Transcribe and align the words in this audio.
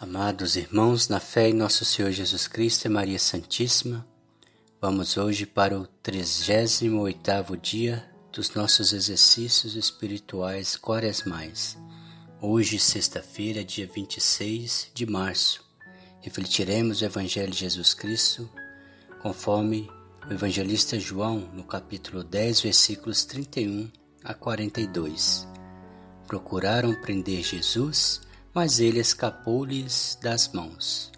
Amados 0.00 0.54
irmãos, 0.54 1.08
na 1.08 1.18
fé 1.18 1.48
em 1.48 1.52
nosso 1.52 1.84
Senhor 1.84 2.12
Jesus 2.12 2.46
Cristo 2.46 2.84
e 2.84 2.88
Maria 2.88 3.18
Santíssima, 3.18 4.06
vamos 4.80 5.16
hoje 5.16 5.44
para 5.44 5.76
o 5.76 5.88
38º 6.04 7.60
dia 7.60 8.08
dos 8.32 8.54
nossos 8.54 8.92
exercícios 8.92 9.74
espirituais 9.74 10.76
quaresmais. 10.76 11.76
Hoje, 12.40 12.78
sexta-feira, 12.78 13.64
dia 13.64 13.90
26 13.92 14.92
de 14.94 15.04
março, 15.04 15.64
refletiremos 16.20 17.00
o 17.00 17.04
Evangelho 17.04 17.50
de 17.50 17.58
Jesus 17.58 17.92
Cristo 17.92 18.48
conforme 19.20 19.90
o 20.30 20.32
evangelista 20.32 20.96
João, 20.96 21.40
no 21.52 21.64
capítulo 21.64 22.22
10, 22.22 22.60
versículos 22.60 23.24
31 23.24 23.90
a 24.22 24.32
42. 24.32 25.44
Procuraram 26.28 26.94
prender 27.00 27.42
Jesus, 27.42 28.20
mas 28.58 28.80
ele 28.80 28.98
escapou-lhes 28.98 30.18
das 30.20 30.48
mãos. 30.48 31.12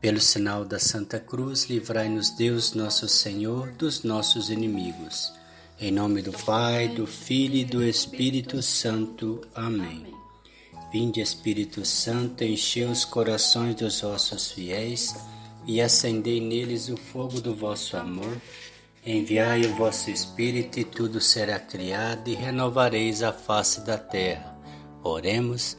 Pelo 0.00 0.20
sinal 0.20 0.64
da 0.64 0.80
Santa 0.80 1.20
Cruz, 1.20 1.66
livrai-nos 1.70 2.30
Deus 2.30 2.72
nosso 2.72 3.08
Senhor 3.08 3.70
dos 3.74 4.02
nossos 4.02 4.50
inimigos. 4.50 5.32
Em 5.80 5.92
nome 5.92 6.20
do 6.20 6.32
Pai, 6.32 6.88
do 6.88 7.06
Filho 7.06 7.54
e 7.54 7.64
do 7.64 7.80
Espírito 7.80 8.60
Santo. 8.60 9.40
Amém. 9.54 10.04
Vinde, 10.90 11.20
Espírito 11.20 11.84
Santo, 11.84 12.42
enchei 12.42 12.86
os 12.86 13.04
corações 13.04 13.76
dos 13.76 14.00
vossos 14.00 14.50
fiéis 14.50 15.14
e 15.64 15.80
acendei 15.80 16.40
neles 16.40 16.88
o 16.88 16.96
fogo 16.96 17.40
do 17.40 17.54
vosso 17.54 17.96
amor. 17.96 18.36
Enviai 19.06 19.64
o 19.64 19.76
vosso 19.76 20.10
Espírito 20.10 20.80
e 20.80 20.84
tudo 20.84 21.20
será 21.20 21.60
criado 21.60 22.26
e 22.26 22.34
renovareis 22.34 23.22
a 23.22 23.32
face 23.32 23.80
da 23.82 23.96
terra. 23.96 24.58
Oremos. 25.04 25.78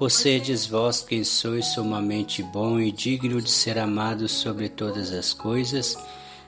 possedes 0.00 0.64
vós 0.64 1.02
quem 1.02 1.22
sois 1.22 1.66
sumamente 1.66 2.42
bom 2.42 2.80
e 2.80 2.90
digno 2.90 3.38
de 3.38 3.50
ser 3.50 3.78
amado 3.78 4.26
sobre 4.28 4.66
todas 4.70 5.12
as 5.12 5.34
coisas, 5.34 5.94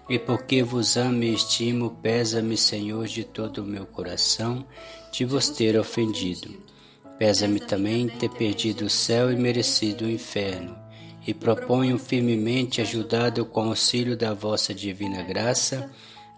e 0.09 0.19
porque 0.19 0.63
vos 0.63 0.97
amo 0.97 1.23
e 1.23 1.35
estimo, 1.35 1.91
pesa-me, 2.03 2.57
Senhor, 2.57 3.07
de 3.07 3.25
todo 3.25 3.59
o 3.59 3.67
meu 3.67 3.85
coração, 3.85 4.65
de 5.13 5.27
vos 5.27 5.51
ter 5.51 5.79
ofendido. 5.79 6.49
Pesa-me 7.19 7.61
também 7.61 8.09
ter 8.09 8.31
perdido 8.31 8.87
o 8.87 8.91
céu 8.91 9.31
e 9.31 9.37
merecido 9.37 10.07
o 10.07 10.11
inferno 10.11 10.75
e 11.27 11.35
proponho 11.35 11.99
firmemente, 11.99 12.81
ajudado 12.81 13.45
com 13.45 13.67
o 13.67 13.69
auxílio 13.69 14.17
da 14.17 14.33
vossa 14.33 14.73
divina 14.73 15.23
graça, 15.23 15.91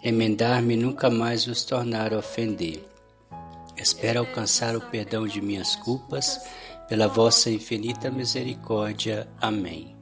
emendar-me 0.02 0.76
nunca 0.76 1.08
mais 1.08 1.46
vos 1.46 1.62
tornar 1.62 2.12
a 2.12 2.18
ofender. 2.18 2.93
Espero 3.76 4.20
alcançar 4.20 4.76
o 4.76 4.80
perdão 4.80 5.26
de 5.26 5.40
minhas 5.40 5.76
culpas, 5.76 6.40
pela 6.88 7.08
vossa 7.08 7.50
infinita 7.50 8.10
misericórdia. 8.10 9.28
Amém. 9.40 9.96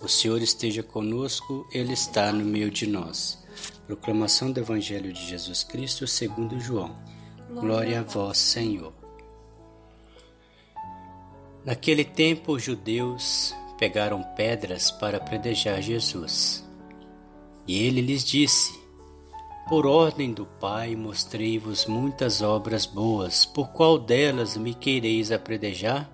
O 0.00 0.08
Senhor 0.08 0.40
esteja 0.40 0.82
conosco, 0.82 1.66
Ele 1.72 1.92
está 1.92 2.32
no 2.32 2.44
meio 2.44 2.70
de 2.70 2.86
nós. 2.86 3.44
Proclamação 3.86 4.52
do 4.52 4.60
Evangelho 4.60 5.12
de 5.12 5.26
Jesus 5.26 5.64
Cristo 5.64 6.06
segundo 6.06 6.60
João. 6.60 6.94
Glória 7.50 8.00
a 8.00 8.02
vós, 8.02 8.38
Senhor. 8.38 8.92
Naquele 11.64 12.04
tempo, 12.04 12.52
os 12.52 12.62
judeus 12.62 13.54
pegaram 13.78 14.22
pedras 14.36 14.90
para 14.90 15.18
predejar 15.18 15.82
Jesus. 15.82 16.64
E 17.66 17.82
ele 17.82 18.00
lhes 18.00 18.24
disse: 18.24 18.77
Por 19.68 19.86
ordem 19.86 20.32
do 20.32 20.46
Pai 20.46 20.96
mostrei-vos 20.96 21.84
muitas 21.84 22.40
obras 22.40 22.86
boas, 22.86 23.44
por 23.44 23.68
qual 23.68 23.98
delas 23.98 24.56
me 24.56 24.72
quereis 24.72 25.30
apredejar? 25.30 26.10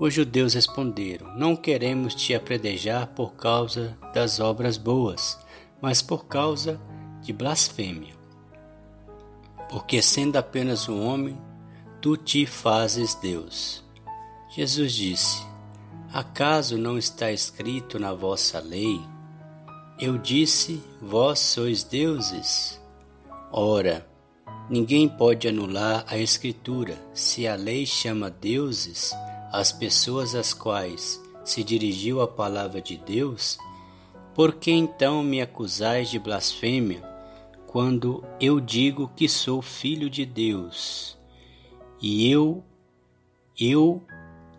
Os 0.00 0.12
judeus 0.12 0.54
responderam: 0.54 1.32
Não 1.36 1.54
queremos 1.54 2.12
te 2.12 2.34
apredejar 2.34 3.06
por 3.14 3.34
causa 3.34 3.96
das 4.12 4.40
obras 4.40 4.76
boas, 4.76 5.38
mas 5.80 6.02
por 6.02 6.26
causa 6.26 6.80
de 7.22 7.32
blasfêmia. 7.32 8.14
Porque 9.70 10.02
sendo 10.02 10.34
apenas 10.36 10.88
um 10.88 11.06
homem, 11.06 11.38
tu 12.02 12.16
te 12.16 12.46
fazes 12.46 13.14
Deus. 13.14 13.84
Jesus 14.50 14.92
disse: 14.92 15.46
Acaso 16.12 16.76
não 16.76 16.98
está 16.98 17.30
escrito 17.30 17.96
na 17.96 18.12
vossa 18.12 18.58
lei? 18.58 19.00
Eu 19.98 20.18
disse: 20.18 20.82
Vós 21.00 21.38
sois 21.38 21.82
deuses. 21.82 22.78
Ora, 23.50 24.06
ninguém 24.68 25.08
pode 25.08 25.48
anular 25.48 26.04
a 26.06 26.18
Escritura 26.18 26.98
se 27.14 27.48
a 27.48 27.54
lei 27.54 27.86
chama 27.86 28.28
deuses 28.28 29.14
as 29.50 29.72
pessoas 29.72 30.34
às 30.34 30.52
quais 30.52 31.18
se 31.42 31.64
dirigiu 31.64 32.20
a 32.20 32.28
palavra 32.28 32.82
de 32.82 32.98
Deus. 32.98 33.56
Por 34.34 34.56
que 34.56 34.70
então 34.70 35.22
me 35.22 35.40
acusais 35.40 36.10
de 36.10 36.18
blasfêmia 36.18 37.02
quando 37.66 38.22
eu 38.38 38.60
digo 38.60 39.10
que 39.16 39.26
sou 39.26 39.62
filho 39.62 40.10
de 40.10 40.26
Deus? 40.26 41.16
E 42.02 42.30
eu, 42.30 42.62
eu 43.58 44.02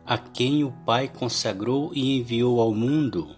a 0.03 0.17
quem 0.17 0.63
o 0.63 0.71
Pai 0.83 1.07
consagrou 1.07 1.91
e 1.93 2.17
enviou 2.17 2.59
ao 2.59 2.73
mundo. 2.73 3.35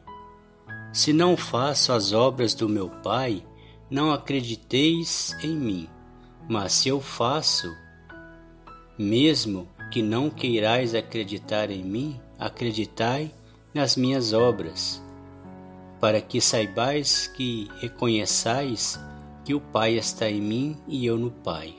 Se 0.92 1.14
não 1.14 1.38
faço 1.38 1.94
as 1.94 2.14
obras 2.14 2.54
do 2.54 2.68
meu 2.68 2.90
Pai, 2.90 3.46
não 3.90 4.12
acrediteis 4.12 5.36
em 5.44 5.56
mim. 5.56 5.90
Mas 6.48 6.74
se 6.74 6.90
eu 6.90 7.00
faço, 7.00 7.76
mesmo 8.98 9.68
que 9.92 10.02
não 10.02 10.30
queirais 10.30 10.96
acreditar 10.96 11.70
em 11.70 11.84
mim, 11.84 12.20
acreditai 12.38 13.32
nas 13.74 13.96
minhas 13.96 14.34
obras, 14.34 15.02
para 16.00 16.22
que 16.22 16.42
saibais 16.42 17.28
que 17.28 17.68
reconheçais 17.80 19.00
que 19.46 19.54
o 19.54 19.62
Pai 19.62 19.94
está 19.94 20.30
em 20.30 20.42
mim 20.42 20.78
e 20.88 21.06
eu 21.06 21.18
no 21.18 21.32
Pai. 21.32 21.76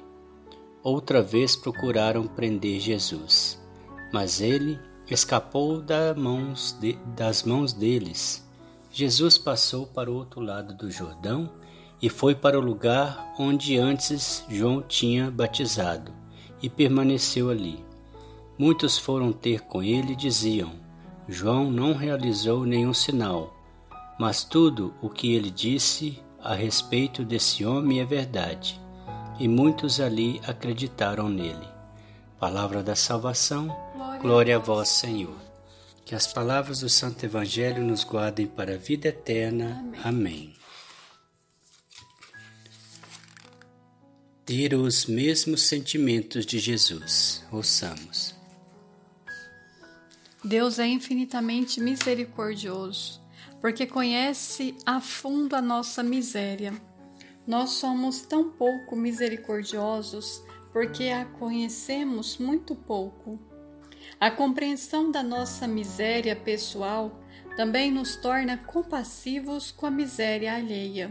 Outra 0.83 1.23
vez 1.23 1.57
procuraram 1.57 2.27
prender 2.27 2.81
Jesus 2.81 3.61
mas 4.13 4.41
ele 4.41 4.79
escapou 5.09 5.81
das 5.81 6.17
mãos, 6.17 6.77
de, 6.81 6.95
das 7.17 7.43
mãos 7.43 7.73
deles. 7.73 8.49
Jesus 8.93 9.39
passou 9.39 9.87
para 9.87 10.11
o 10.11 10.15
outro 10.15 10.41
lado 10.41 10.75
do 10.75 10.91
Jordão 10.91 11.51
e 12.03 12.09
foi 12.09 12.35
para 12.35 12.59
o 12.59 12.63
lugar 12.63 13.35
onde 13.39 13.79
antes 13.79 14.45
João 14.49 14.83
tinha 14.83 15.31
batizado 15.31 16.13
e 16.63 16.69
permaneceu 16.69 17.51
ali. 17.51 17.85
Muitos 18.59 18.99
foram 18.99 19.33
ter 19.33 19.61
com 19.63 19.83
ele 19.83 20.13
e 20.13 20.17
diziam: 20.17 20.73
João 21.29 21.71
não 21.71 21.95
realizou 21.95 22.65
nenhum 22.65 22.93
sinal, 22.93 23.55
mas 24.19 24.45
tudo 24.45 24.93
o 25.01 25.09
que 25.09 25.35
ele 25.35 25.51
disse 25.51 26.19
a 26.43 26.55
respeito 26.55 27.25
desse 27.25 27.65
homem 27.65 28.01
é 28.01 28.05
verdade. 28.05 28.81
E 29.39 29.49
muitos 29.49 30.01
ali 30.01 30.41
acreditaram 30.47 31.29
nele. 31.29 31.69
Palavra 32.39 32.83
da 32.83 32.95
salvação 32.95 33.75
Glória 34.21 34.57
a 34.57 34.59
vós, 34.59 34.91
Senhor. 34.91 35.50
Que 36.11 36.17
as 36.17 36.27
palavras 36.27 36.81
do 36.81 36.89
Santo 36.89 37.25
Evangelho 37.25 37.85
nos 37.85 38.03
guardem 38.03 38.45
para 38.45 38.75
a 38.75 38.77
vida 38.77 39.07
eterna. 39.07 39.79
Amém. 39.79 40.01
Amém. 40.03 40.57
Ter 44.45 44.75
os 44.75 45.07
mesmos 45.07 45.63
sentimentos 45.63 46.45
de 46.45 46.59
Jesus. 46.59 47.47
Ouçamos. 47.53 48.35
Deus 50.43 50.81
é 50.81 50.87
infinitamente 50.89 51.81
misericordioso, 51.81 53.23
porque 53.61 53.87
conhece 53.87 54.77
a 54.85 55.01
fundo 55.01 55.55
a 55.55 55.63
nossa 55.63 56.03
miséria. 56.03 56.75
Nós 57.47 57.71
somos 57.71 58.23
tão 58.23 58.51
pouco 58.51 58.97
misericordiosos 58.97 60.43
porque 60.73 61.05
a 61.05 61.25
conhecemos 61.25 62.37
muito 62.37 62.75
pouco. 62.75 63.39
A 64.21 64.31
compreensão 64.31 65.11
da 65.11 65.23
nossa 65.23 65.67
miséria 65.67 66.37
pessoal 66.37 67.19
também 67.57 67.91
nos 67.91 68.17
torna 68.17 68.59
compassivos 68.59 69.71
com 69.71 69.87
a 69.87 69.91
miséria 69.91 70.55
alheia. 70.55 71.11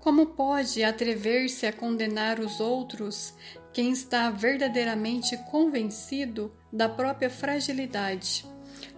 Como 0.00 0.28
pode 0.28 0.82
atrever-se 0.82 1.66
a 1.66 1.72
condenar 1.72 2.40
os 2.40 2.60
outros 2.60 3.34
quem 3.74 3.92
está 3.92 4.30
verdadeiramente 4.30 5.36
convencido 5.50 6.50
da 6.72 6.88
própria 6.88 7.28
fragilidade, 7.28 8.46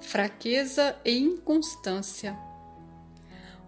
fraqueza 0.01 0.97
e 1.05 1.19
inconstância? 1.19 2.39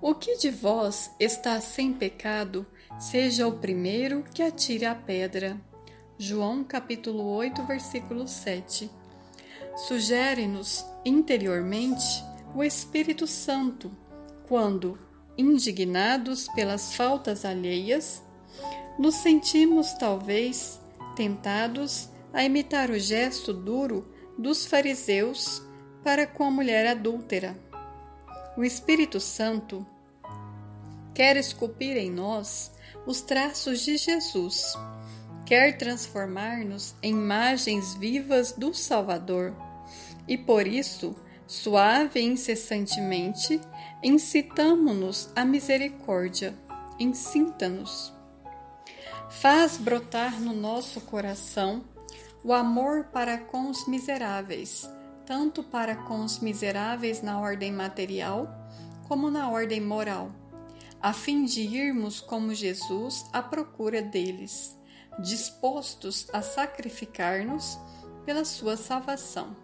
O 0.01 0.15
que 0.15 0.37
de 0.37 0.51
vós 0.51 1.11
está 1.19 1.61
sem 1.61 1.93
pecado, 1.93 2.65
seja 2.97 3.49
o 3.49 3.59
primeiro 3.59 4.23
que 4.33 4.41
atire 4.41 4.85
a 4.85 4.95
pedra. 4.95 5.61
João 6.17 6.63
capítulo 6.63 7.25
8, 7.25 7.65
versículo 7.65 8.29
7. 8.29 9.02
Sugere-nos 9.77 10.85
interiormente 11.05 12.25
o 12.55 12.63
Espírito 12.63 13.27
Santo 13.27 13.91
quando, 14.47 14.99
indignados 15.37 16.47
pelas 16.55 16.95
faltas 16.95 17.45
alheias, 17.45 18.23
nos 18.99 19.15
sentimos 19.17 19.95
talvez 19.95 20.81
tentados 21.17 22.09
a 22.33 22.45
imitar 22.45 22.91
o 22.91 22.99
gesto 22.99 23.53
duro 23.53 24.13
dos 24.39 24.67
fariseus 24.67 25.63
para 26.03 26.27
com 26.27 26.45
a 26.45 26.51
mulher 26.51 26.87
adúltera. 26.87 27.57
O 28.57 28.65
Espírito 28.65 29.21
Santo 29.21 29.87
quer 31.15 31.37
esculpir 31.37 31.97
em 31.97 32.11
nós 32.11 32.73
os 33.07 33.21
traços 33.21 33.81
de 33.81 33.97
Jesus, 33.97 34.75
quer 35.47 35.77
transformar-nos 35.77 36.95
em 37.03 37.13
imagens 37.13 37.95
vivas 37.95 38.53
do 38.53 38.73
Salvador, 38.75 39.55
e 40.27 40.37
por 40.37 40.67
isso, 40.67 41.15
suave 41.47 42.21
e 42.21 42.25
incessantemente, 42.25 43.61
incitamo-nos 44.03 45.31
à 45.35 45.45
misericórdia, 45.45 46.55
incinta-nos. 46.99 48.13
Faz 49.29 49.77
brotar 49.77 50.41
no 50.41 50.53
nosso 50.53 51.01
coração 51.01 51.85
o 52.45 52.53
amor 52.53 53.05
para 53.05 53.39
com 53.39 53.71
os 53.71 53.87
miseráveis, 53.87 54.89
tanto 55.25 55.63
para 55.63 55.97
com 55.97 56.25
os 56.25 56.39
miseráveis 56.41 57.23
na 57.23 57.41
ordem 57.41 57.73
material 57.73 58.49
como 59.09 59.31
na 59.31 59.51
ordem 59.51 59.81
moral, 59.81 60.31
a 61.01 61.13
fim 61.13 61.45
de 61.45 61.61
irmos 61.61 62.21
como 62.21 62.55
Jesus 62.55 63.27
à 63.33 63.43
procura 63.43 64.01
deles, 64.01 64.79
dispostos 65.19 66.27
a 66.33 66.41
sacrificar-nos 66.41 67.79
pela 68.25 68.45
sua 68.45 68.77
salvação. 68.77 69.57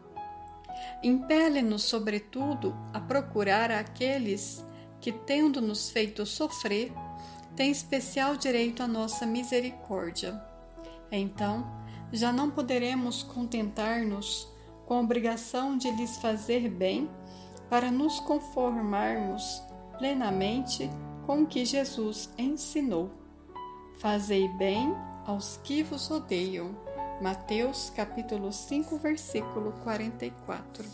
Impele-nos, 1.02 1.82
sobretudo, 1.82 2.74
a 2.92 3.00
procurar 3.00 3.70
aqueles 3.70 4.64
que, 5.00 5.12
tendo-nos 5.12 5.90
feito 5.90 6.26
sofrer, 6.26 6.92
têm 7.54 7.70
especial 7.70 8.36
direito 8.36 8.82
à 8.82 8.88
nossa 8.88 9.26
misericórdia. 9.26 10.40
Então, 11.10 11.66
já 12.12 12.32
não 12.32 12.50
poderemos 12.50 13.22
contentar-nos 13.22 14.48
com 14.86 14.94
a 14.94 15.00
obrigação 15.00 15.76
de 15.76 15.90
lhes 15.90 16.16
fazer 16.18 16.68
bem 16.68 17.08
para 17.68 17.90
nos 17.90 18.18
conformarmos 18.20 19.62
plenamente 19.98 20.88
com 21.26 21.42
o 21.42 21.46
que 21.46 21.64
Jesus 21.64 22.32
ensinou. 22.38 23.10
Fazei 23.98 24.48
bem 24.56 24.94
aos 25.26 25.58
que 25.58 25.82
vos 25.82 26.10
odeiam. 26.10 26.87
Mateus 27.20 27.90
capítulo 27.90 28.52
5, 28.52 28.98
versículo 28.98 29.72
44. 29.84 30.84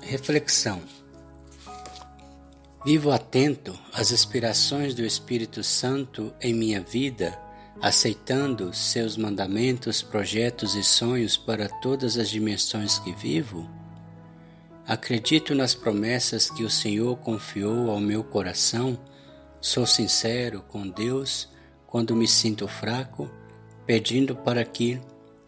Reflexão. 0.00 0.80
Vivo 2.84 3.10
atento 3.10 3.78
às 3.92 4.10
inspirações 4.10 4.94
do 4.94 5.04
Espírito 5.04 5.62
Santo 5.62 6.34
em 6.40 6.52
minha 6.52 6.80
vida 6.80 7.38
aceitando 7.80 8.72
seus 8.72 9.16
mandamentos, 9.16 10.02
projetos 10.02 10.76
e 10.76 10.84
sonhos 10.84 11.36
para 11.36 11.68
todas 11.68 12.16
as 12.16 12.28
dimensões 12.28 12.98
que 13.00 13.12
vivo? 13.12 13.68
Acredito 14.86 15.54
nas 15.54 15.74
promessas 15.74 16.50
que 16.50 16.64
o 16.64 16.70
Senhor 16.70 17.16
confiou 17.18 17.90
ao 17.90 17.98
meu 17.98 18.22
coração. 18.22 18.98
Sou 19.60 19.86
sincero 19.86 20.62
com 20.68 20.88
Deus 20.88 21.48
quando 21.92 22.16
me 22.16 22.26
sinto 22.26 22.66
fraco, 22.66 23.30
pedindo 23.84 24.34
para 24.34 24.64
que 24.64 24.98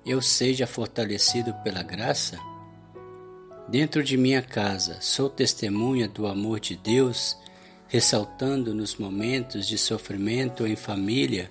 eu 0.05 0.21
seja 0.21 0.67
fortalecido 0.67 1.55
pela 1.65 1.83
graça? 1.83 2.39
Dentro 3.67 4.05
de 4.05 4.19
minha 4.19 4.43
casa, 4.43 4.99
sou 5.01 5.31
testemunha 5.31 6.07
do 6.07 6.27
amor 6.27 6.61
de 6.61 6.77
Deus, 6.77 7.35
ressaltando 7.89 8.75
nos 8.75 8.97
momentos 8.97 9.67
de 9.67 9.79
sofrimento 9.79 10.67
em 10.67 10.77
família 10.77 11.51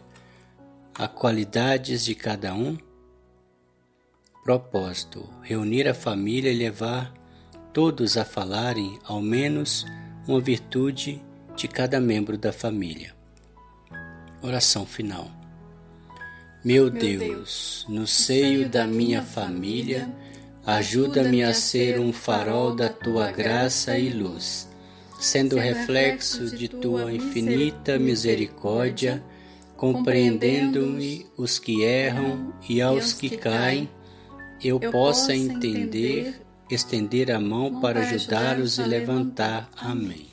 a 0.94 1.07
qualidades 1.07 2.06
de 2.06 2.13
cada 2.13 2.54
um? 2.54 2.78
Propósito: 4.44 5.28
reunir 5.42 5.88
a 5.88 5.96
família 5.96 6.51
e 6.51 6.56
levar 6.56 7.12
todos 7.74 8.16
a 8.16 8.24
falarem 8.24 9.00
ao 9.04 9.24
menos 9.24 9.88
uma 10.28 10.39
virtude 10.39 11.19
de 11.56 11.68
cada 11.68 12.00
membro 12.00 12.38
da 12.38 12.54
família. 12.54 13.23
Oração 14.44 14.86
final. 14.86 15.31
Meu, 16.63 16.86
Meu 16.86 16.90
Deus, 16.92 17.19
Deus, 17.19 17.86
no 17.90 18.06
seio 18.06 18.69
da 18.69 18.86
minha 18.86 19.24
família, 19.24 20.07
ajuda-me 20.66 21.44
a 21.44 21.54
ser 21.54 22.00
um 22.00 22.13
farol 22.13 22.75
da 22.75 22.90
tua 22.90 23.31
graça 23.31 23.98
e 23.98 24.10
luz, 24.10 24.69
sendo 25.19 25.57
reflexo 25.57 26.56
de 26.56 26.68
tua 26.68 27.12
infinita 27.12 27.98
misericórdia 27.98 29.24
compreendendo-me 29.84 31.25
os 31.36 31.60
que 31.60 31.84
erram 31.84 32.54
e 32.69 32.81
aos 32.81 33.12
que 33.12 33.36
caem, 33.36 33.89
eu 34.63 34.80
possa 34.80 35.36
entender, 35.36 36.42
estender 36.72 37.30
a 37.30 37.38
mão 37.38 37.81
para 37.81 38.00
ajudá-los 38.00 38.78
e 38.78 38.84
levantar. 38.84 39.69
Amém. 39.75 40.32